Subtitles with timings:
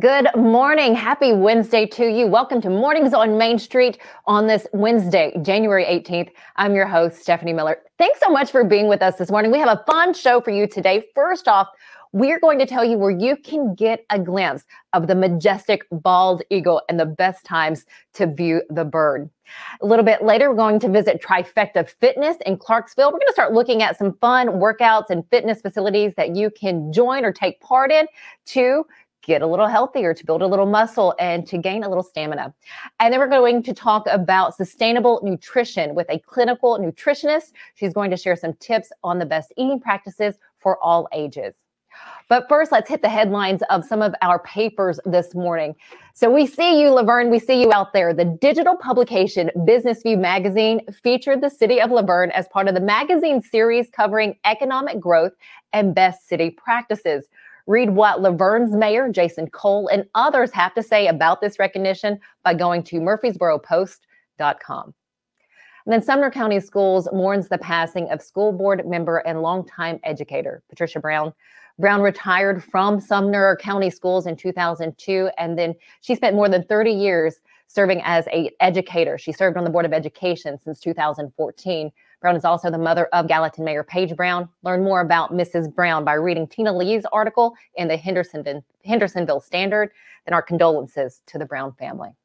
[0.00, 0.94] Good morning.
[0.94, 2.26] Happy Wednesday to you.
[2.26, 6.30] Welcome to Mornings on Main Street on this Wednesday, January 18th.
[6.56, 7.82] I'm your host, Stephanie Miller.
[7.98, 9.52] Thanks so much for being with us this morning.
[9.52, 11.04] We have a fun show for you today.
[11.14, 11.68] First off,
[12.12, 16.42] we're going to tell you where you can get a glimpse of the majestic bald
[16.48, 19.28] eagle and the best times to view the bird.
[19.82, 23.08] A little bit later, we're going to visit Trifecta Fitness in Clarksville.
[23.08, 26.92] We're going to start looking at some fun workouts and fitness facilities that you can
[26.92, 28.06] join or take part in
[28.46, 28.86] to
[29.26, 32.54] get a little healthier, to build a little muscle, and to gain a little stamina.
[33.00, 37.52] And then we're going to talk about sustainable nutrition with a clinical nutritionist.
[37.74, 41.54] She's going to share some tips on the best eating practices for all ages.
[42.28, 45.76] But first, let's hit the headlines of some of our papers this morning.
[46.14, 47.30] So we see you, La Vergne.
[47.30, 48.14] We see you out there.
[48.14, 52.74] The digital publication Business View magazine featured the city of La Vergne as part of
[52.74, 55.32] the magazine series covering economic growth
[55.72, 57.26] and best city practices.
[57.66, 62.18] Read what La Vergne's mayor, Jason Cole, and others have to say about this recognition
[62.42, 64.94] by going to murfreesboropost.com.
[65.86, 70.62] And then Sumner County Schools mourns the passing of school board member and longtime educator,
[70.68, 71.32] Patricia Brown.
[71.78, 76.92] Brown retired from Sumner County Schools in 2002, and then she spent more than 30
[76.92, 79.18] years serving as a educator.
[79.18, 81.90] She served on the Board of Education since 2014.
[82.24, 84.48] Brown is also the mother of Gallatin Mayor Paige Brown.
[84.62, 85.70] Learn more about Mrs.
[85.70, 89.90] Brown by reading Tina Lee's article in the Hendersonville, Hendersonville Standard.
[90.24, 92.16] Then our condolences to the Brown family.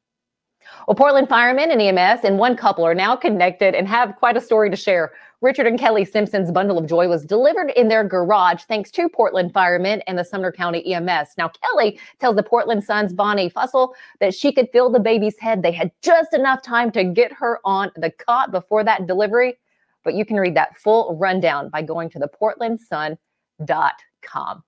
[0.88, 4.40] Well, Portland firemen and EMS and one couple are now connected and have quite a
[4.40, 5.12] story to share.
[5.42, 9.52] Richard and Kelly Simpson's bundle of joy was delivered in their garage thanks to Portland
[9.52, 11.34] firemen and the Sumner County EMS.
[11.36, 15.62] Now, Kelly tells the Portland Sun's Bonnie Fussell that she could feel the baby's head.
[15.62, 19.58] They had just enough time to get her on the cot before that delivery
[20.04, 24.62] but you can read that full rundown by going to the portlandsun.com.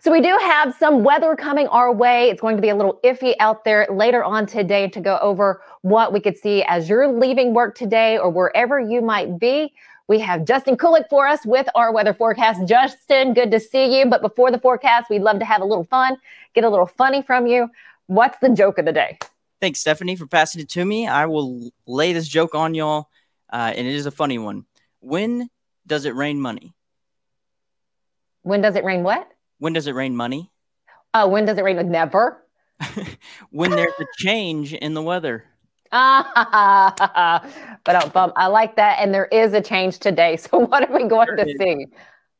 [0.00, 2.30] So we do have some weather coming our way.
[2.30, 5.62] It's going to be a little iffy out there later on today to go over
[5.82, 9.72] what we could see as you're leaving work today or wherever you might be.
[10.08, 12.66] We have Justin Kulik for us with our weather forecast.
[12.66, 14.06] Justin, good to see you.
[14.06, 16.16] But before the forecast, we'd love to have a little fun,
[16.54, 17.68] get a little funny from you.
[18.06, 19.18] What's the joke of the day?
[19.60, 21.08] Thanks, Stephanie, for passing it to me.
[21.08, 23.08] I will lay this joke on y'all
[23.52, 24.64] uh, and it is a funny one.
[25.00, 25.48] When
[25.86, 26.74] does it rain money?
[28.42, 29.28] When does it rain what?
[29.58, 30.50] When does it rain money?
[31.14, 31.90] Oh, when does it rain?
[31.90, 32.42] Never.
[33.50, 35.44] when there's a change in the weather.
[35.92, 38.98] Ah, but um, I like that.
[39.00, 40.36] And there is a change today.
[40.36, 41.86] So what are we going to see?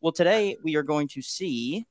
[0.00, 1.86] Well, today we are going to see.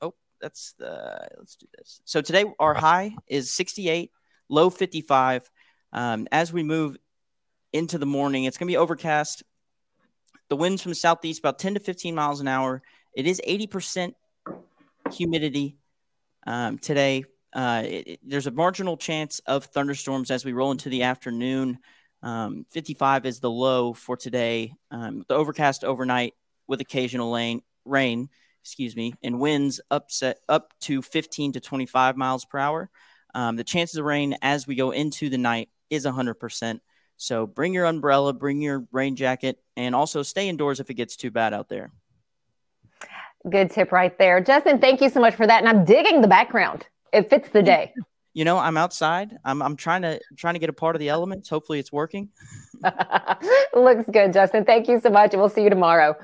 [0.00, 1.28] Oh, that's the.
[1.38, 2.00] Let's do this.
[2.04, 4.10] So today our high is 68,
[4.48, 5.50] low 55.
[5.92, 6.96] Um, as we move
[7.72, 8.44] into the morning.
[8.44, 9.42] It's going to be overcast.
[10.48, 12.82] The winds from the southeast about 10 to 15 miles an hour.
[13.14, 14.14] It is 80%
[15.12, 15.76] humidity
[16.46, 17.24] um, today.
[17.52, 21.78] Uh, it, it, there's a marginal chance of thunderstorms as we roll into the afternoon.
[22.22, 24.72] Um, 55 is the low for today.
[24.90, 26.34] Um, the overcast overnight
[26.66, 28.28] with occasional rain, rain,
[28.62, 32.90] excuse me, and winds upset up to 15 to 25 miles per hour.
[33.34, 36.80] Um, the chances of rain as we go into the night is 100%.
[37.18, 41.16] So bring your umbrella, bring your rain jacket, and also stay indoors if it gets
[41.16, 41.90] too bad out there.
[43.50, 44.40] Good tip right there.
[44.40, 45.58] Justin, thank you so much for that.
[45.58, 46.86] And I'm digging the background.
[47.12, 47.92] It fits the day.
[48.34, 49.36] You know, I'm outside.
[49.44, 51.48] I'm I'm trying to trying to get a part of the elements.
[51.48, 52.28] Hopefully it's working.
[53.74, 54.64] Looks good, Justin.
[54.64, 55.32] Thank you so much.
[55.34, 56.14] We'll see you tomorrow.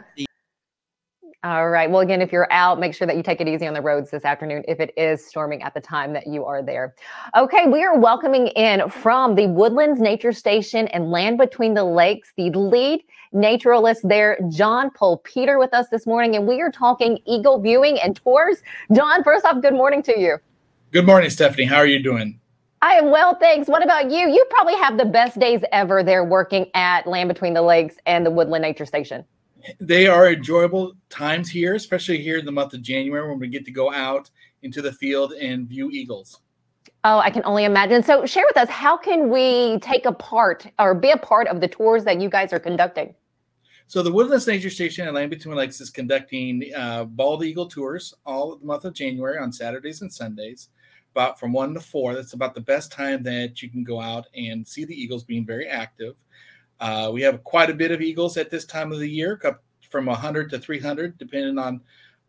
[1.45, 1.91] All right.
[1.91, 4.11] Well, again, if you're out, make sure that you take it easy on the roads
[4.11, 6.95] this afternoon if it is storming at the time that you are there.
[7.37, 12.33] Okay, we are welcoming in from the Woodlands Nature Station and Land Between the Lakes
[12.39, 13.03] the lead
[13.33, 18.17] naturalist there, John Pollpeter, with us this morning, and we are talking eagle viewing and
[18.17, 18.63] tours.
[18.97, 20.39] John, first off, good morning to you.
[20.93, 21.67] Good morning, Stephanie.
[21.67, 22.41] How are you doing?
[22.81, 23.69] I am well, thanks.
[23.69, 24.31] What about you?
[24.31, 28.25] You probably have the best days ever there working at Land Between the Lakes and
[28.25, 29.27] the Woodland Nature Station
[29.81, 33.65] they are enjoyable times here, especially here in the month of January when we get
[33.65, 34.31] to go out
[34.63, 36.41] into the field and view eagles.
[37.05, 38.03] Oh, I can only imagine.
[38.03, 41.61] So, share with us how can we take a part or be a part of
[41.61, 43.15] the tours that you guys are conducting?
[43.87, 48.15] So, the Woodlands Nature Station and Land Between Lakes is conducting uh, bald eagle tours
[48.25, 50.71] all the month of January on Saturdays and Sundays,
[51.15, 52.15] about from one to four.
[52.15, 55.45] That's about the best time that you can go out and see the eagles being
[55.45, 56.15] very active.
[56.81, 59.41] Uh, we have quite a bit of eagles at this time of the year,
[59.91, 61.81] from 100 to 300, depending on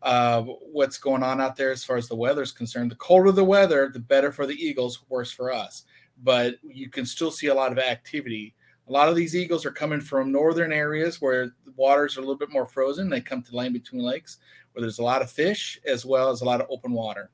[0.02, 2.90] uh, what's going on out there as far as the weather is concerned.
[2.90, 5.82] The colder the weather, the better for the eagles, worse for us.
[6.22, 8.54] But you can still see a lot of activity.
[8.88, 12.22] A lot of these eagles are coming from northern areas where the waters are a
[12.22, 13.10] little bit more frozen.
[13.10, 14.38] They come to land between lakes
[14.72, 17.30] where there's a lot of fish as well as a lot of open water.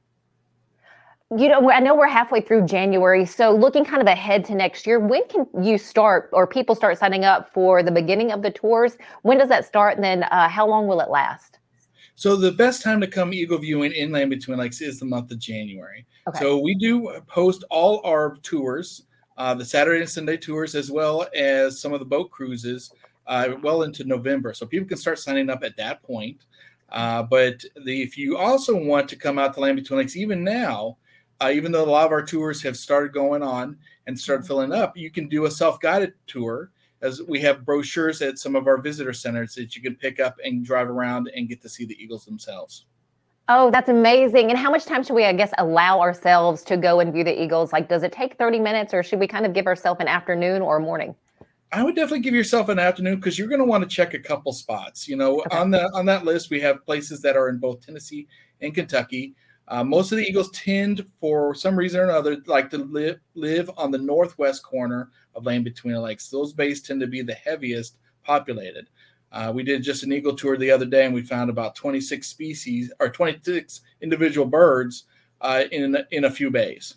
[1.39, 3.25] You know, I know we're halfway through January.
[3.25, 6.99] So, looking kind of ahead to next year, when can you start or people start
[6.99, 8.97] signing up for the beginning of the tours?
[9.23, 9.97] When does that start?
[9.97, 11.59] And then uh, how long will it last?
[12.15, 15.31] So, the best time to come eagle viewing in Land Between Lakes is the month
[15.31, 16.05] of January.
[16.29, 16.39] Okay.
[16.39, 19.05] So, we do post all our tours,
[19.39, 22.93] uh, the Saturday and Sunday tours, as well as some of the boat cruises
[23.27, 24.53] uh, well into November.
[24.53, 26.45] So, people can start signing up at that point.
[26.91, 30.45] Uh, but the, if you also want to come out to Land Between Lakes, even
[30.45, 30.99] now,
[31.43, 34.73] uh, even though a lot of our tours have started going on and started filling
[34.73, 38.81] up, you can do a self-guided tour as we have brochures at some of our
[38.81, 42.01] visitor centers that you can pick up and drive around and get to see the
[42.01, 42.87] eagles themselves.
[43.49, 44.51] Oh, that's amazing.
[44.51, 47.43] And how much time should we, I guess, allow ourselves to go and view the
[47.43, 47.73] eagles?
[47.73, 50.63] Like, does it take 30 minutes or should we kind of give ourselves an afternoon
[50.63, 51.15] or a morning?
[51.73, 54.19] I would definitely give yourself an afternoon because you're going to want to check a
[54.19, 55.09] couple spots.
[55.09, 55.57] You know, okay.
[55.57, 58.29] on the on that list we have places that are in both Tennessee
[58.61, 59.35] and Kentucky.
[59.73, 63.71] Uh, most of the Eagles tend, for some reason or another, like to live live
[63.79, 66.29] on the northwest corner of Land Between the Lakes.
[66.29, 68.91] Those bays tend to be the heaviest populated.
[69.33, 72.27] Uh, we did just an eagle tour the other day, and we found about 26
[72.27, 75.05] species or 26 individual birds
[75.41, 76.97] uh, in in a few bays.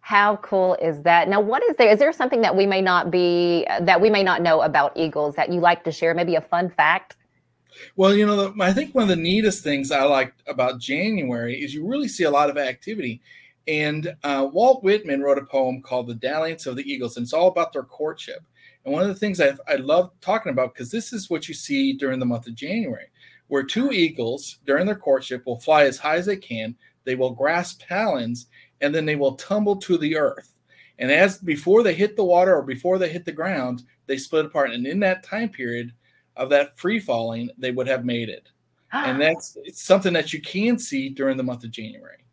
[0.00, 1.28] How cool is that?
[1.28, 1.92] Now, what is there?
[1.92, 5.34] Is there something that we may not be that we may not know about eagles
[5.34, 6.14] that you like to share?
[6.14, 7.16] Maybe a fun fact.
[7.96, 11.74] Well, you know, I think one of the neatest things I like about January is
[11.74, 13.20] you really see a lot of activity.
[13.66, 17.34] And uh, Walt Whitman wrote a poem called The Dalliance of the Eagles, and it's
[17.34, 18.40] all about their courtship.
[18.84, 21.54] And one of the things I, I love talking about, because this is what you
[21.54, 23.06] see during the month of January,
[23.48, 27.30] where two eagles during their courtship will fly as high as they can, they will
[27.30, 28.46] grasp talons,
[28.80, 30.54] and then they will tumble to the earth.
[30.98, 34.46] And as before they hit the water or before they hit the ground, they split
[34.46, 34.70] apart.
[34.70, 35.92] And in that time period,
[36.38, 38.48] of that free falling, they would have made it.
[38.92, 42.24] and that's it's something that you can see during the month of January.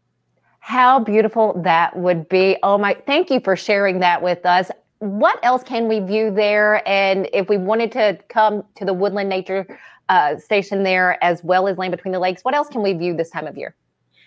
[0.60, 2.58] How beautiful that would be.
[2.64, 4.72] Oh my, thank you for sharing that with us.
[5.00, 6.88] What else can we view there?
[6.88, 9.68] And if we wanted to come to the Woodland Nature
[10.08, 13.16] uh, Station there as well as Land Between the Lakes, what else can we view
[13.16, 13.76] this time of year?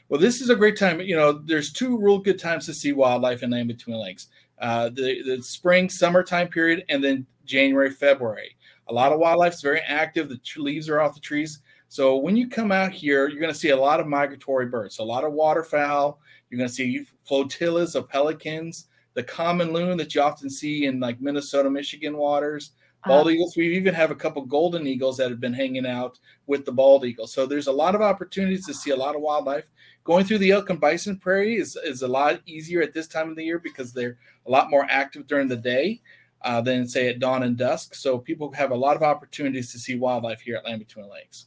[0.08, 1.00] Well, this is a great time.
[1.00, 4.28] You know, there's two real good times to see wildlife in Land Between the Lakes.
[4.60, 8.56] Uh, the, the spring, summer time period, and then January, February.
[8.88, 10.29] A lot of wildlife is very active.
[10.29, 11.61] The leaves are off the trees.
[11.88, 14.99] So when you come out here, you're going to see a lot of migratory birds,
[14.99, 16.20] a lot of waterfowl.
[16.50, 21.01] You're going to see flotillas of pelicans, the common loon that you often see in
[21.01, 22.72] like Minnesota, Michigan waters.
[23.06, 23.31] Bald uh-huh.
[23.31, 23.56] eagles.
[23.56, 27.05] We even have a couple golden eagles that have been hanging out with the bald
[27.05, 27.29] eagle.
[27.29, 29.69] So there's a lot of opportunities to see a lot of wildlife.
[30.03, 33.31] Going through the elk and bison prairie is, is a lot easier at this time
[33.31, 36.01] of the year because they're a lot more active during the day
[36.42, 37.94] uh, than say at dawn and dusk.
[37.94, 41.46] So people have a lot of opportunities to see wildlife here at Land Between Lakes.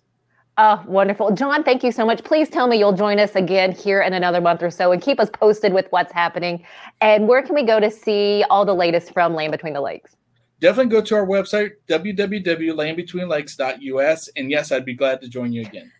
[0.57, 1.31] Oh, wonderful.
[1.31, 2.23] John, thank you so much.
[2.23, 5.19] Please tell me you'll join us again here in another month or so and keep
[5.19, 6.63] us posted with what's happening.
[6.99, 10.15] And where can we go to see all the latest from Land Between the Lakes?
[10.59, 14.29] Definitely go to our website, www.landbetweenlakes.us.
[14.35, 15.91] And yes, I'd be glad to join you again.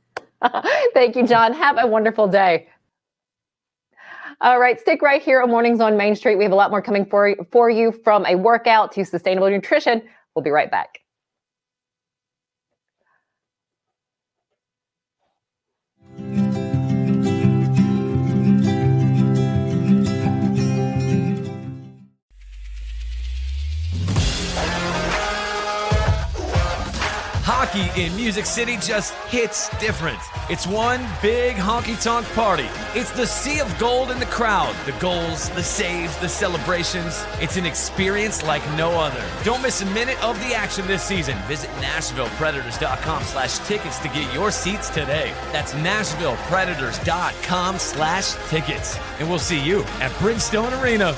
[0.94, 1.54] thank you, John.
[1.54, 2.68] Have a wonderful day.
[4.44, 6.36] All right, stick right here on Mornings on Main Street.
[6.36, 10.02] We have a lot more coming for, for you from a workout to sustainable nutrition.
[10.34, 11.01] We'll be right back.
[27.76, 30.20] In Music City just hits different.
[30.50, 32.68] It's one big honky tonk party.
[32.94, 34.76] It's the sea of gold in the crowd.
[34.86, 37.24] The goals, the saves, the celebrations.
[37.40, 39.24] It's an experience like no other.
[39.44, 41.38] Don't miss a minute of the action this season.
[41.48, 45.34] Visit NashvillePredators.com slash tickets to get your seats today.
[45.52, 48.98] That's NashvillePredators.com slash tickets.
[49.20, 51.16] And we'll see you at Bridgestone Arena.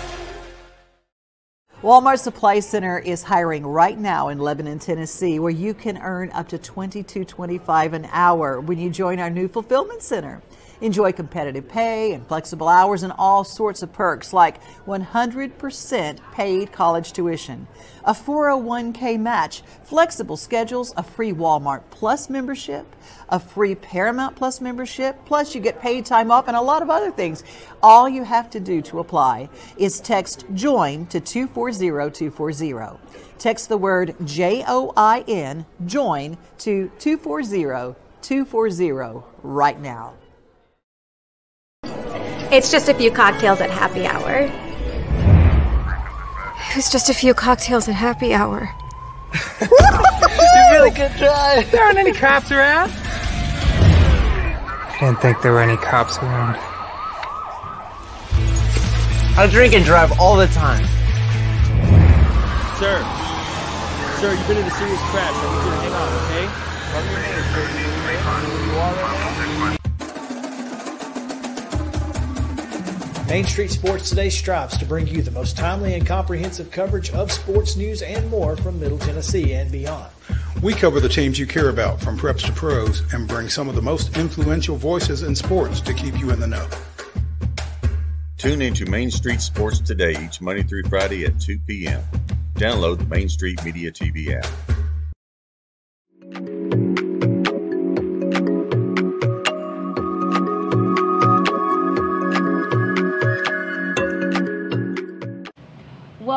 [1.84, 6.48] Walmart Supply Center is hiring right now in Lebanon, Tennessee, where you can earn up
[6.48, 10.42] to $22.25 an hour when you join our new fulfillment center.
[10.82, 17.14] Enjoy competitive pay and flexible hours and all sorts of perks like 100% paid college
[17.14, 17.68] tuition,
[18.04, 22.86] a 401k match, flexible schedules, a free Walmart Plus membership,
[23.30, 26.90] a free Paramount Plus membership, plus you get paid time off and a lot of
[26.90, 27.44] other things.
[27.82, 33.00] All you have to do to apply is text JOIN to 240240.
[33.38, 40.14] Text the word J O I N, JOIN, to 240 240 right now.
[42.54, 44.42] It's just a few cocktails at happy hour.
[46.70, 48.70] It was just a few cocktails at happy hour.
[49.34, 49.40] you
[50.72, 51.66] really good try.
[51.72, 52.92] There aren't any cops around.
[52.94, 56.58] I didn't think there were any cops around.
[59.36, 60.86] I drink and drive all the time.
[62.78, 63.04] Sir,
[64.22, 65.34] sir, you've been in a serious crash.
[65.34, 66.46] I need you to hang on, okay?
[73.28, 77.32] Main Street Sports Today strives to bring you the most timely and comprehensive coverage of
[77.32, 80.12] sports news and more from Middle Tennessee and beyond.
[80.62, 83.76] We cover the teams you care about from preps to pros and bring some of
[83.76, 86.68] the most influential voices in sports to keep you in the know.
[88.38, 92.04] Tune into Main Street Sports Today each Monday through Friday at 2 p.m.
[92.56, 94.73] Download the Main Street Media TV app.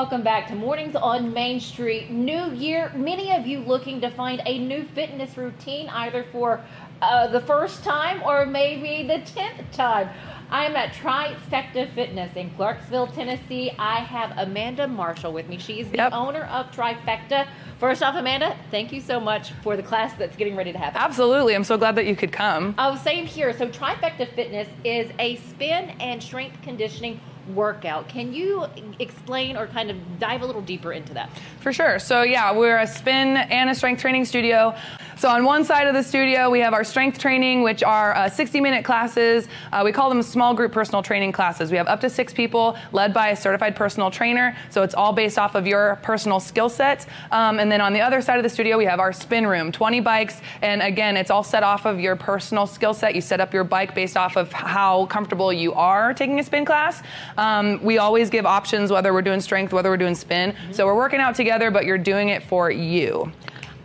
[0.06, 2.12] Welcome back to Mornings on Main Street.
[2.12, 6.64] New year, many of you looking to find a new fitness routine either for
[7.02, 10.08] uh, the first time or maybe the 10th time.
[10.48, 13.72] I am at Trifecta Fitness in Clarksville, Tennessee.
[13.80, 15.58] I have Amanda Marshall with me.
[15.58, 16.12] She is the Yep.
[16.12, 17.48] owner of Trifecta.
[17.80, 21.00] First off, Amanda, thank you so much for the class that's getting ready to happen.
[21.02, 21.56] Absolutely.
[21.56, 22.76] I'm so glad that you could come.
[22.78, 23.52] Oh, same here.
[23.58, 27.18] So Trifecta Fitness is a spin and strength conditioning
[27.54, 28.08] workout.
[28.08, 28.66] Can you
[28.98, 31.30] explain or kind of dive a little deeper into that?
[31.60, 31.98] For sure.
[31.98, 34.74] So, yeah, we're a spin and a strength training studio.
[35.18, 38.60] So, on one side of the studio, we have our strength training, which are 60
[38.60, 39.48] minute classes.
[39.72, 41.70] Uh, we call them small group personal training classes.
[41.70, 44.54] We have up to six people led by a certified personal trainer.
[44.68, 47.06] So, it's all based off of your personal skill set.
[47.30, 49.72] Um, and then on the other side of the studio, we have our spin room
[49.72, 50.40] 20 bikes.
[50.60, 53.14] And again, it's all set off of your personal skill set.
[53.14, 56.64] You set up your bike based off of how comfortable you are taking a spin
[56.64, 57.02] class.
[57.38, 60.54] Um, we always give options whether we're doing strength, whether we're doing spin.
[60.72, 63.32] So, we're working out together, but you're doing it for you.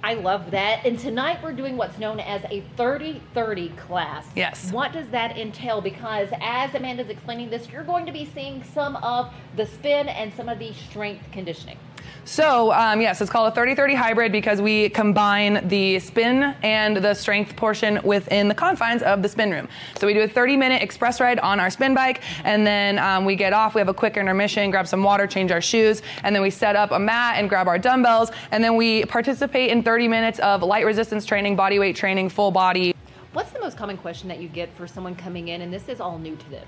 [0.03, 0.83] I love that.
[0.85, 4.25] And tonight we're doing what's known as a 30 30 class.
[4.35, 4.71] Yes.
[4.71, 5.79] What does that entail?
[5.79, 10.33] Because as Amanda's explaining this, you're going to be seeing some of the spin and
[10.33, 11.77] some of the strength conditioning.
[12.23, 16.97] So, um, yes, it's called a 30 30 hybrid because we combine the spin and
[16.97, 19.67] the strength portion within the confines of the spin room.
[19.97, 23.25] So, we do a 30 minute express ride on our spin bike, and then um,
[23.25, 23.73] we get off.
[23.75, 26.75] We have a quick intermission, grab some water, change our shoes, and then we set
[26.75, 30.61] up a mat and grab our dumbbells, and then we participate in 30 minutes of
[30.61, 32.93] light resistance training, body weight training, full body.
[33.33, 35.99] What's the most common question that you get for someone coming in, and this is
[35.99, 36.67] all new to them?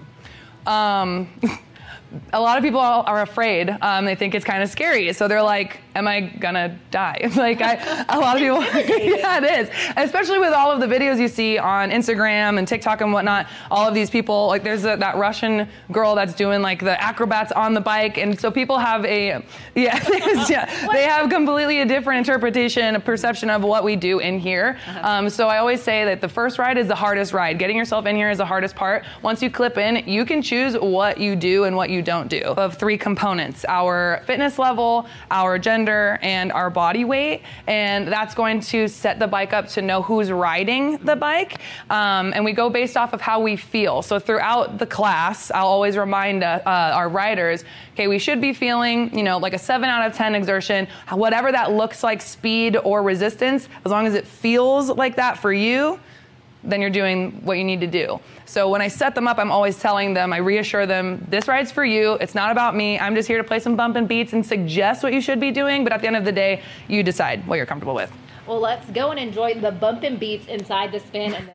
[0.65, 1.29] Um,
[2.31, 3.75] a lot of people are afraid.
[3.81, 5.11] Um, they think it's kind of scary.
[5.13, 8.61] So they're like, "Am I gonna die?" like I, a lot of people.
[9.17, 9.93] yeah, it is.
[9.97, 13.47] Especially with all of the videos you see on Instagram and TikTok and whatnot.
[13.71, 17.51] All of these people, like there's a, that Russian girl that's doing like the acrobats
[17.51, 19.43] on the bike, and so people have a,
[19.75, 24.39] yeah, yeah they have completely a different interpretation, a perception of what we do in
[24.39, 24.77] here.
[25.01, 27.57] Um, so I always say that the first ride is the hardest ride.
[27.57, 29.03] Getting yourself in here is the hardest part.
[29.21, 32.41] Once you clip in, you can choose what you do and what you don't do.
[32.41, 37.41] Of three components: our fitness level, our gender, and our body weight.
[37.67, 41.59] And that's going to set the bike up to know who's riding the bike.
[41.89, 44.01] Um, and we go based off of how we feel.
[44.01, 48.53] So throughout the class, I'll always remind uh, uh, our riders, okay, we should be
[48.53, 52.77] feeling, you know, like a seven out of 10 exertion, whatever that looks like, speed
[52.77, 55.99] or resistance, as long as it feels like that for you,
[56.63, 58.19] then you're doing what you need to do.
[58.45, 61.71] So when I set them up, I'm always telling them, I reassure them, this ride's
[61.71, 62.13] for you.
[62.15, 62.99] It's not about me.
[62.99, 65.51] I'm just here to play some bump and beats and suggest what you should be
[65.51, 65.83] doing.
[65.83, 68.11] But at the end of the day, you decide what you're comfortable with.
[68.47, 71.33] Well, let's go and enjoy the bump and beats inside the spin.
[71.33, 71.53] And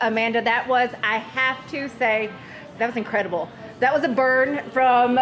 [0.00, 2.30] Amanda, that was, I have to say,
[2.78, 3.48] that was incredible.
[3.80, 5.16] That was a burn from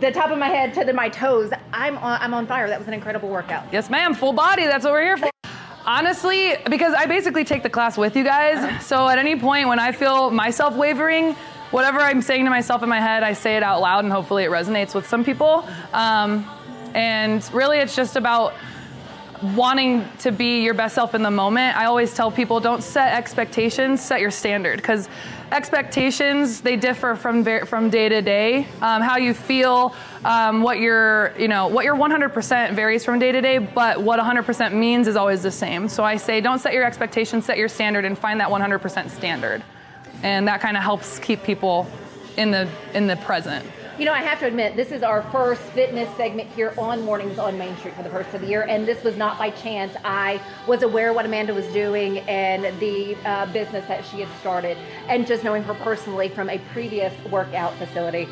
[0.00, 1.50] the top of my head to the, my toes.
[1.72, 2.68] I'm on, I'm on fire.
[2.68, 3.66] That was an incredible workout.
[3.72, 4.14] Yes, ma'am.
[4.14, 4.64] Full body.
[4.64, 5.30] That's what we're here for.
[5.86, 8.84] Honestly, because I basically take the class with you guys.
[8.84, 11.34] So at any point when I feel myself wavering,
[11.70, 14.44] whatever I'm saying to myself in my head, I say it out loud and hopefully
[14.44, 15.66] it resonates with some people.
[15.92, 16.46] Um,
[16.94, 18.54] and really, it's just about
[19.42, 21.76] wanting to be your best self in the moment.
[21.76, 25.08] I always tell people don't set expectations, set your standard because
[25.52, 28.66] expectations they differ from from day to day.
[28.80, 29.94] Um, how you feel,
[30.24, 34.20] um, what your you know what your 100% varies from day to day, but what
[34.20, 35.88] 100% means is always the same.
[35.88, 39.62] So I say don't set your expectations, set your standard, and find that 100% standard,
[40.22, 41.86] and that kind of helps keep people
[42.36, 43.66] in the in the present.
[44.00, 47.38] You know, I have to admit, this is our first fitness segment here on Mornings
[47.38, 49.94] on Main Street for the first of the year, and this was not by chance.
[50.06, 54.28] I was aware of what Amanda was doing and the uh, business that she had
[54.40, 54.78] started,
[55.08, 58.26] and just knowing her personally from a previous workout facility.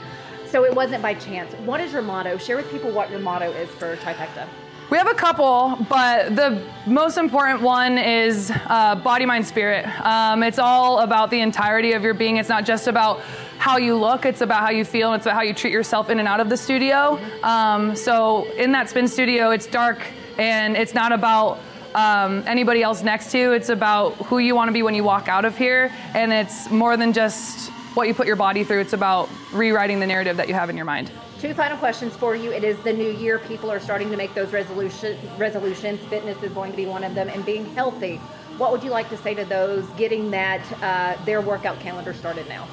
[0.46, 1.52] So it wasn't by chance.
[1.66, 2.38] What is your motto?
[2.38, 4.48] Share with people what your motto is for Trifecta.
[4.88, 9.84] We have a couple, but the most important one is uh, body, mind, spirit.
[10.02, 12.38] Um, it's all about the entirety of your being.
[12.38, 13.20] It's not just about
[13.58, 16.18] how you look, it's about how you feel, it's about how you treat yourself in
[16.18, 17.18] and out of the studio.
[17.42, 20.00] Um, so, in that spin studio, it's dark
[20.38, 21.58] and it's not about
[21.94, 23.52] um, anybody else next to you.
[23.52, 26.70] It's about who you want to be when you walk out of here, and it's
[26.70, 28.80] more than just what you put your body through.
[28.80, 31.10] It's about rewriting the narrative that you have in your mind.
[31.40, 32.52] Two final questions for you.
[32.52, 33.38] It is the new year.
[33.38, 36.00] People are starting to make those resolution, resolutions.
[36.08, 38.16] Fitness is going to be one of them, and being healthy.
[38.58, 42.48] What would you like to say to those getting that uh, their workout calendar started
[42.48, 42.66] now?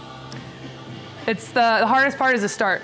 [1.28, 2.82] It's the, the hardest part is the start.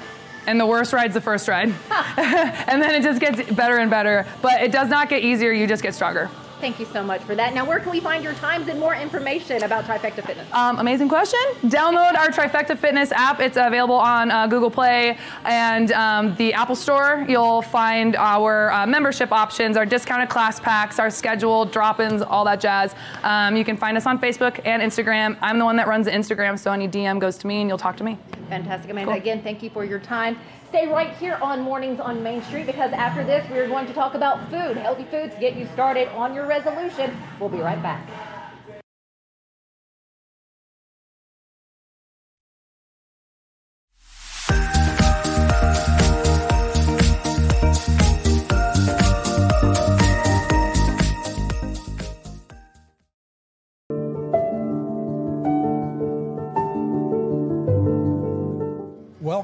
[0.48, 1.68] And the worst ride's the first ride.
[2.18, 4.26] and then it just gets better and better.
[4.42, 6.30] But it does not get easier, you just get stronger.
[6.62, 7.56] Thank you so much for that.
[7.56, 10.48] Now, where can we find your times and more information about Trifecta Fitness?
[10.54, 11.40] Um, amazing question.
[11.64, 13.40] Download our Trifecta Fitness app.
[13.40, 17.26] It's available on uh, Google Play and um, the Apple Store.
[17.28, 22.46] You'll find our uh, membership options, our discounted class packs, our scheduled drop ins, all
[22.46, 22.94] that jazz.
[23.24, 25.40] Um, you can find us on Facebook and Instagram.
[25.42, 27.80] I'm the one that runs the Instagram, so any DM goes to me and you'll
[27.80, 28.20] talk to me.
[28.52, 29.14] Fantastic, Amanda.
[29.14, 29.22] Cool.
[29.22, 30.38] Again, thank you for your time.
[30.68, 34.14] Stay right here on Mornings on Main Street because after this, we're going to talk
[34.14, 37.16] about food, healthy foods, get you started on your resolution.
[37.40, 38.21] We'll be right back.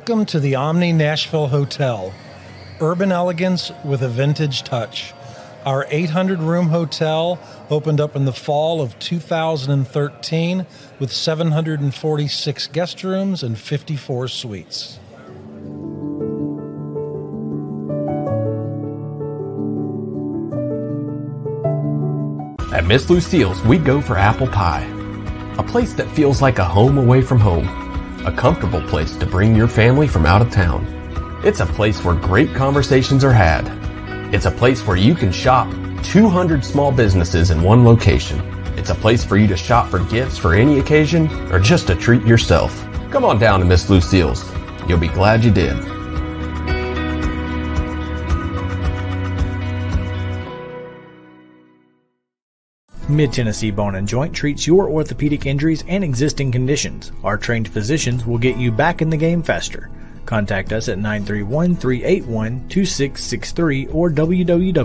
[0.08, 2.14] Welcome to the Omni Nashville Hotel.
[2.80, 5.14] Urban elegance with a vintage touch.
[5.66, 7.38] Our 800 room hotel
[7.70, 10.66] opened up in the fall of 2013
[10.98, 14.98] with 746 guest rooms and 54 suites.
[22.72, 24.88] At Miss Lucille's, we go for apple pie.
[25.58, 27.87] A place that feels like a home away from home
[28.26, 30.86] a comfortable place to bring your family from out of town.
[31.44, 33.68] It's a place where great conversations are had.
[34.34, 35.72] It's a place where you can shop
[36.04, 38.40] 200 small businesses in one location.
[38.78, 41.96] It's a place for you to shop for gifts for any occasion or just to
[41.96, 42.76] treat yourself.
[43.12, 44.44] Come on down to Miss Lucille's.
[44.88, 45.97] You'll be glad you did.
[53.10, 57.14] Mid Tennessee Bone and Joint treats your orthopedic injuries and existing conditions.
[57.24, 59.90] Our trained physicians will get you back in the game faster.
[60.26, 64.82] Contact us at 931 381 2663 or www.mtbj.net.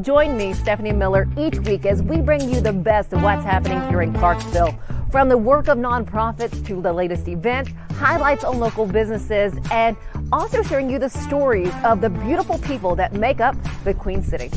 [0.00, 3.86] Join me, Stephanie Miller, each week as we bring you the best of what's happening
[3.90, 4.74] here in Clarksville.
[5.10, 9.96] From the work of nonprofits to the latest events, highlights on local businesses, and
[10.32, 14.50] also sharing you the stories of the beautiful people that make up the Queen City.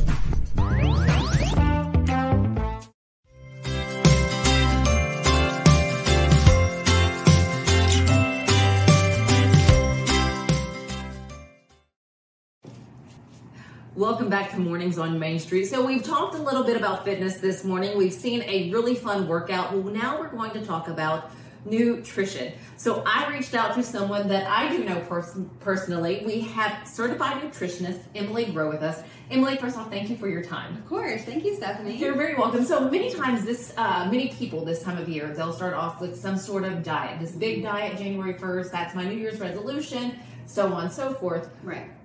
[13.97, 15.65] Welcome back to Mornings on Main Street.
[15.65, 17.97] So, we've talked a little bit about fitness this morning.
[17.97, 19.73] We've seen a really fun workout.
[19.73, 21.31] Well, now we're going to talk about
[21.65, 22.53] nutrition.
[22.75, 26.21] So, I reached out to someone that I do know pers- personally.
[26.23, 29.01] We have certified nutritionist Emily Grow with us.
[29.31, 30.77] Emily, first off, thank you for your time.
[30.77, 31.23] Of course.
[31.23, 31.97] Thank you, Stephanie.
[31.97, 32.65] You're very welcome.
[32.65, 36.15] So, many times, this, uh, many people this time of year, they'll start off with
[36.15, 37.19] some sort of diet.
[37.19, 41.49] This big diet, January 1st, that's my New Year's resolution, so on and so forth.
[41.63, 41.96] Right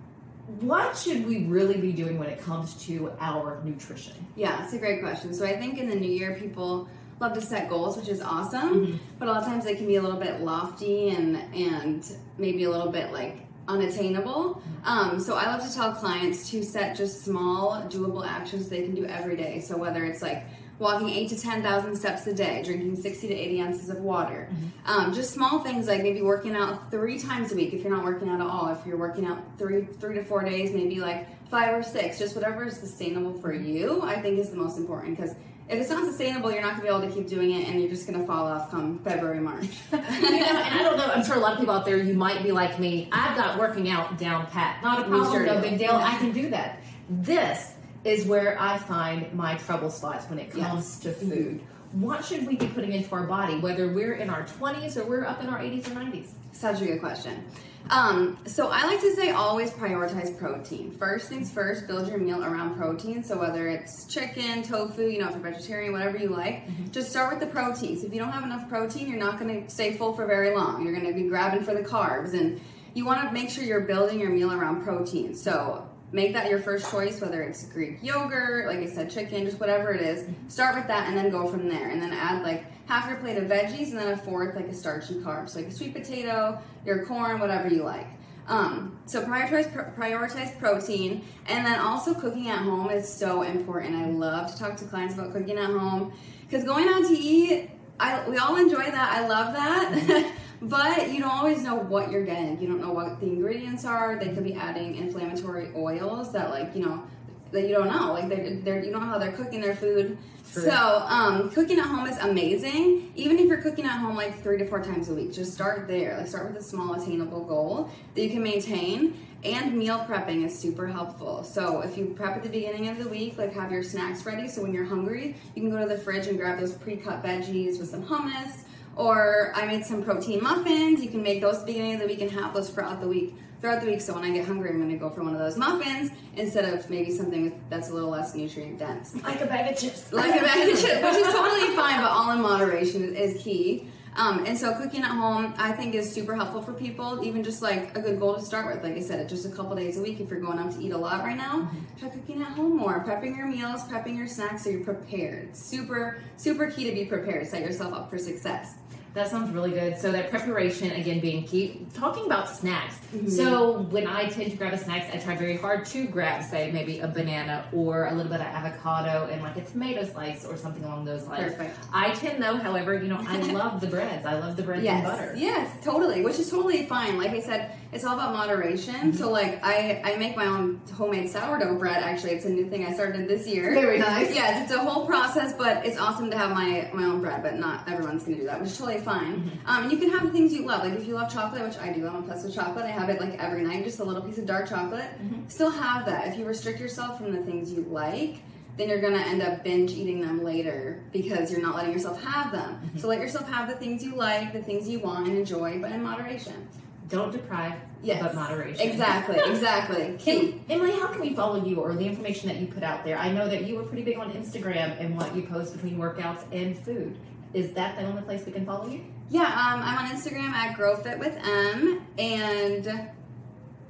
[0.60, 4.14] what should we really be doing when it comes to our nutrition?
[4.36, 5.32] Yeah, it's a great question.
[5.34, 6.88] So I think in the new year, people
[7.20, 8.96] love to set goals, which is awesome, mm-hmm.
[9.18, 12.64] but a lot of times they can be a little bit lofty and and maybe
[12.64, 14.54] a little bit like unattainable.
[14.54, 14.88] Mm-hmm.
[14.88, 18.94] Um, so I love to tell clients to set just small, doable actions they can
[18.94, 19.60] do every day.
[19.60, 20.44] So whether it's like
[20.82, 24.48] walking eight to 10,000 steps a day, drinking 60 to 80 ounces of water.
[24.50, 24.90] Mm-hmm.
[24.90, 28.04] Um, just small things like maybe working out three times a week if you're not
[28.04, 28.68] working out at all.
[28.68, 32.34] If you're working out three, three to four days, maybe like five or six, just
[32.34, 35.34] whatever is sustainable for you, I think is the most important because
[35.68, 37.80] if it's not sustainable, you're not going to be able to keep doing it, and
[37.80, 39.64] you're just going to fall off come February, March.
[39.92, 41.06] you know, and I don't know.
[41.06, 43.08] I'm sure a lot of people out there, you might be like me.
[43.12, 44.82] I've got working out down pat.
[44.82, 45.92] Not a problem, sure no big deal.
[45.92, 46.04] Yeah.
[46.04, 46.82] I can do that.
[47.08, 47.71] This
[48.04, 50.98] is where I find my trouble spots when it comes yes.
[51.00, 51.60] to food.
[51.92, 55.26] what should we be putting into our body, whether we're in our 20s or we're
[55.26, 56.28] up in our 80s or 90s?
[56.52, 57.44] Such a good question.
[57.90, 60.92] Um, so I like to say always prioritize protein.
[60.92, 63.22] First things first, build your meal around protein.
[63.22, 66.90] So whether it's chicken, tofu, you know, if you're vegetarian, whatever you like, mm-hmm.
[66.90, 68.04] just start with the proteins.
[68.04, 70.84] If you don't have enough protein, you're not going to stay full for very long.
[70.84, 72.60] You're going to be grabbing for the carbs, and
[72.94, 75.34] you want to make sure you're building your meal around protein.
[75.34, 79.58] So make that your first choice, whether it's Greek yogurt, like I said, chicken, just
[79.58, 80.28] whatever it is.
[80.48, 81.88] Start with that and then go from there.
[81.88, 84.74] And then add like half your plate of veggies and then a fourth like a
[84.74, 85.48] starchy carb.
[85.48, 88.06] So like a sweet potato, your corn, whatever you like.
[88.46, 93.94] Um, so prioritize prioritize protein, and then also cooking at home is so important.
[93.94, 97.70] I love to talk to clients about cooking at home because going out to eat,
[98.00, 99.16] I we all enjoy that.
[99.16, 100.32] I love that.
[100.62, 102.60] but you don't always know what you're getting.
[102.60, 104.16] You don't know what the ingredients are.
[104.16, 107.02] They could be adding inflammatory oils that, like, you know,
[107.50, 108.12] that you don't know.
[108.12, 110.16] Like, they're, they're, you don't know how they're cooking their food.
[110.52, 110.62] True.
[110.62, 113.12] So, um, cooking at home is amazing.
[113.16, 115.88] Even if you're cooking at home like three to four times a week, just start
[115.88, 116.16] there.
[116.16, 119.18] Like, start with a small, attainable goal that you can maintain.
[119.42, 121.42] And meal prepping is super helpful.
[121.42, 124.46] So, if you prep at the beginning of the week, like have your snacks ready.
[124.46, 127.24] So, when you're hungry, you can go to the fridge and grab those pre cut
[127.24, 128.62] veggies with some hummus
[128.96, 131.02] or I made some protein muffins.
[131.02, 133.08] You can make those at the beginning of the week and have those throughout the
[133.08, 133.34] week.
[133.60, 135.38] Throughout the week, so when I get hungry, I'm going to go for one of
[135.38, 139.14] those muffins instead of maybe something that's a little less nutrient dense.
[139.22, 140.12] Like a bag of chips.
[140.12, 143.86] Like a bag of chips, which is totally fine, but all in moderation is key.
[144.14, 147.24] Um, and so cooking at home, I think, is super helpful for people.
[147.24, 148.84] Even just like a good goal to start with.
[148.84, 150.20] Like I said, just a couple days a week.
[150.20, 151.98] If you're going out to eat a lot right now, mm-hmm.
[151.98, 153.04] try cooking at home more.
[153.04, 155.56] Prepping your meals, prepping your snacks, so you're prepared.
[155.56, 157.46] Super, super key to be prepared.
[157.46, 158.74] Set yourself up for success.
[159.14, 159.98] That sounds really good.
[159.98, 161.86] So that preparation again being key.
[161.94, 162.96] Talking about snacks.
[163.14, 163.28] Mm-hmm.
[163.28, 166.70] So when I tend to grab a snack, I try very hard to grab, say,
[166.72, 170.56] maybe a banana or a little bit of avocado and like a tomato slice or
[170.56, 171.54] something along those lines.
[171.54, 171.78] Perfect.
[171.92, 174.24] I tend though, however, you know, I love the breads.
[174.24, 175.04] I love the breads yes.
[175.04, 175.34] and butter.
[175.36, 176.22] Yes, totally.
[176.22, 177.18] Which is totally fine.
[177.18, 178.94] Like I said, it's all about moderation.
[178.94, 179.12] Mm-hmm.
[179.12, 182.02] So like I I make my own homemade sourdough bread.
[182.02, 183.74] Actually, it's a new thing I started this year.
[183.74, 184.34] Very nice.
[184.34, 187.42] Yes, it's a whole process, but it's awesome to have my my own bread.
[187.42, 189.36] But not everyone's gonna do that, which is totally fine.
[189.36, 189.66] Mm-hmm.
[189.66, 190.84] Um, and you can have the things you love.
[190.84, 192.84] Like if you love chocolate, which I do, I'm obsessed with chocolate.
[192.84, 195.10] I have it like every night, just a little piece of dark chocolate.
[195.22, 195.48] Mm-hmm.
[195.48, 196.28] Still have that.
[196.28, 198.36] If you restrict yourself from the things you like,
[198.76, 202.52] then you're gonna end up binge eating them later because you're not letting yourself have
[202.52, 202.74] them.
[202.74, 202.98] Mm-hmm.
[202.98, 205.92] So let yourself have the things you like, the things you want and enjoy, but
[205.92, 206.68] in moderation.
[207.08, 208.22] Don't deprive, yes.
[208.22, 208.88] but moderation.
[208.88, 210.16] Exactly, exactly.
[210.18, 210.62] Key.
[210.70, 213.18] Emily, how can we follow you or the information that you put out there?
[213.18, 216.42] I know that you were pretty big on Instagram and what you post between workouts
[216.52, 217.18] and food.
[217.54, 219.04] Is that the only place we can follow you?
[219.28, 223.10] Yeah, um, I'm on Instagram at GrowFit with M, and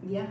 [0.03, 0.27] yeah,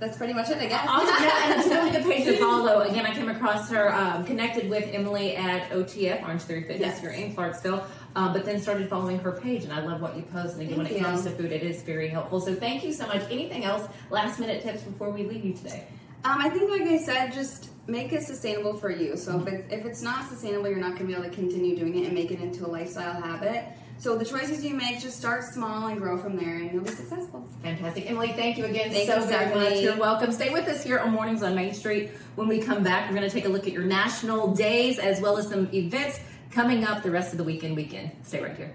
[0.00, 0.86] that's pretty much it, I guess.
[0.88, 1.24] Awesome.
[1.24, 2.80] yeah, and it's a really good page to follow.
[2.80, 7.00] Again, I came across her, um, connected with Emily at OTF, Orange Theory Fitness, yes.
[7.00, 7.86] here in Clarksville.
[8.14, 10.54] Um, but then started following her page, and I love what you post.
[10.54, 11.04] And again, thank when it you.
[11.04, 12.40] comes to food, it is very helpful.
[12.40, 13.22] So thank you so much.
[13.30, 13.86] Anything else?
[14.10, 15.86] Last minute tips before we leave you today?
[16.24, 19.16] Um, I think, like I said, just make it sustainable for you.
[19.16, 21.76] So if, it, if it's not sustainable, you're not going to be able to continue
[21.76, 23.64] doing it and make it into a lifestyle habit.
[23.98, 26.90] So the choices you make, just start small and grow from there, and you'll be
[26.90, 27.48] successful.
[27.62, 28.28] Fantastic, Emily.
[28.32, 29.80] Thank you again thank so you, very much.
[29.80, 30.32] You're welcome.
[30.32, 32.10] Stay with us here on Mornings on Main Street.
[32.34, 35.20] When we come back, we're going to take a look at your national days as
[35.22, 36.20] well as some events
[36.50, 37.74] coming up the rest of the weekend.
[37.74, 38.10] Weekend.
[38.22, 38.74] Stay right here.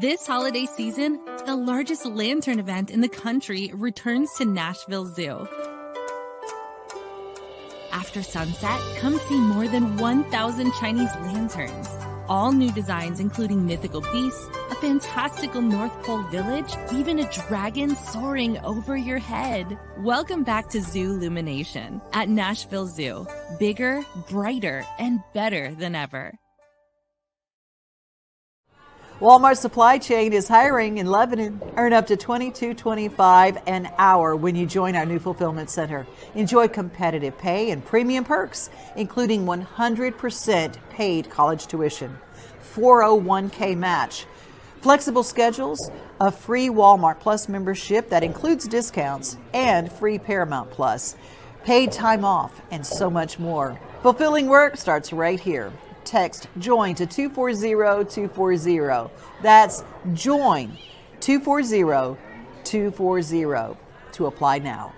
[0.00, 5.46] This holiday season, the largest lantern event in the country returns to Nashville Zoo.
[7.92, 11.86] After sunset, come see more than 1,000 Chinese lanterns.
[12.30, 18.56] All new designs, including mythical beasts, a fantastical North Pole village, even a dragon soaring
[18.60, 19.78] over your head.
[19.98, 23.26] Welcome back to Zoo Illumination at Nashville Zoo.
[23.58, 26.39] Bigger, brighter, and better than ever.
[29.20, 31.60] Walmart Supply Chain is hiring in Lebanon.
[31.76, 36.06] Earn up to $22.25 an hour when you join our new fulfillment center.
[36.34, 42.16] Enjoy competitive pay and premium perks, including 100% paid college tuition,
[42.74, 44.24] 401k match,
[44.80, 51.14] flexible schedules, a free Walmart Plus membership that includes discounts, and free Paramount Plus,
[51.62, 53.78] paid time off, and so much more.
[54.00, 55.70] Fulfilling work starts right here
[56.04, 59.10] text join to 240-240.
[59.42, 60.76] That's join
[61.20, 63.76] 240-240
[64.12, 64.92] to apply now.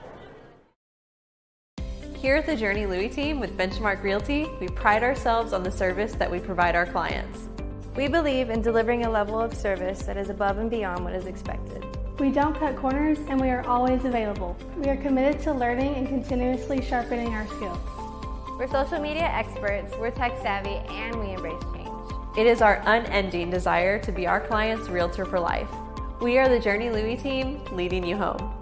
[2.15, 6.15] Here at the Journey Louis team with Benchmark Realty, we pride ourselves on the service
[6.15, 7.49] that we provide our clients.
[7.97, 11.27] We believe in delivering a level of service that is above and beyond what is
[11.27, 11.85] expected.
[12.21, 14.57] We don't cut corners and we are always available.
[14.77, 18.02] We are committed to learning and continuously sharpening our skills.
[18.63, 21.89] We're social media experts, we're tech savvy, and we embrace change.
[22.39, 25.69] It is our unending desire to be our client's realtor for life.
[26.21, 28.62] We are the Journey Louis team leading you home.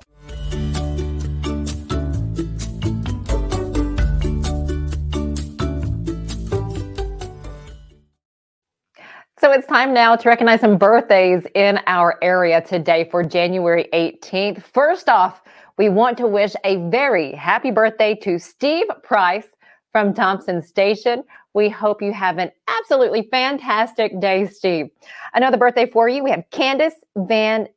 [9.61, 14.63] it's time now to recognize some birthdays in our area today for January 18th.
[14.63, 15.43] First off,
[15.77, 19.45] we want to wish a very happy birthday to Steve Price
[19.91, 21.23] from Thompson Station.
[21.53, 24.87] We hope you have an absolutely fantastic day, Steve.
[25.35, 26.23] Another birthday for you.
[26.23, 27.67] We have Candace Van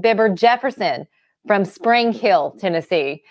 [0.00, 1.06] Bibber Jefferson
[1.46, 3.22] from Spring Hill, Tennessee.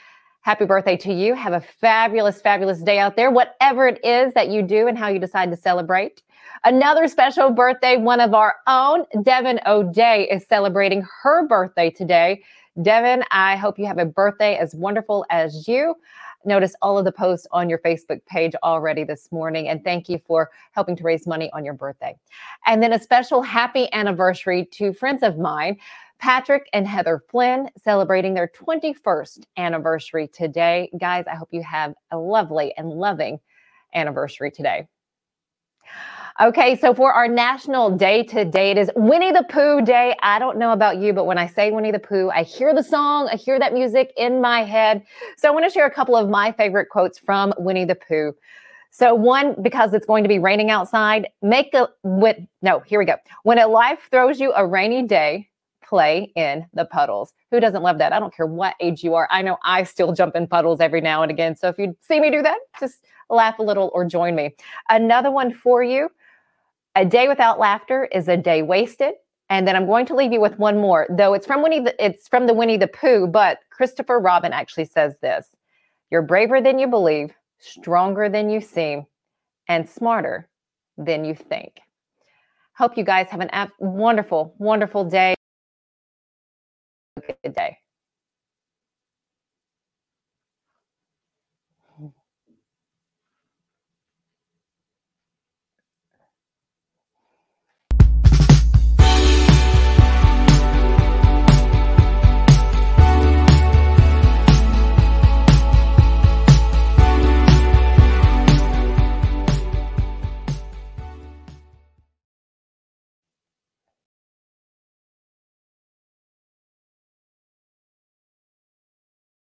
[0.42, 1.34] Happy birthday to you.
[1.34, 5.08] Have a fabulous, fabulous day out there, whatever it is that you do and how
[5.08, 6.22] you decide to celebrate.
[6.66, 12.42] Another special birthday, one of our own, Devin O'Day, is celebrating her birthday today.
[12.82, 15.94] Devin, I hope you have a birthday as wonderful as you.
[16.46, 20.22] Notice all of the posts on your Facebook page already this morning, and thank you
[20.26, 22.16] for helping to raise money on your birthday.
[22.66, 25.76] And then a special happy anniversary to friends of mine,
[26.18, 30.90] Patrick and Heather Flynn, celebrating their 21st anniversary today.
[30.98, 33.42] Guys, I hope you have a lovely and loving
[33.94, 34.88] anniversary today.
[36.42, 40.16] Okay, so for our national day to day, it is Winnie the Pooh Day.
[40.24, 42.82] I don't know about you, but when I say Winnie the Pooh, I hear the
[42.82, 45.04] song, I hear that music in my head.
[45.38, 48.34] So I want to share a couple of my favorite quotes from Winnie the Pooh.
[48.90, 53.06] So one, because it's going to be raining outside, make a with no, here we
[53.06, 53.18] go.
[53.44, 55.50] When a life throws you a rainy day,
[55.84, 57.32] play in the puddles.
[57.52, 58.12] Who doesn't love that?
[58.12, 59.28] I don't care what age you are.
[59.30, 61.56] I know I still jump in puddles every now and again.
[61.56, 64.56] So if you see me do that, just laugh a little or join me.
[64.90, 66.10] Another one for you
[66.96, 69.16] a day without laughter is a day wasted.
[69.50, 72.04] And then I'm going to leave you with one more, though it's from Winnie the,
[72.04, 75.48] it's from the Winnie the Pooh, but Christopher Robin actually says this.
[76.10, 79.06] You're braver than you believe, stronger than you seem,
[79.68, 80.50] and smarter
[80.98, 81.82] than you think.
[82.76, 85.36] Hope you guys have an wonderful, wonderful day.
[87.44, 87.78] Good day.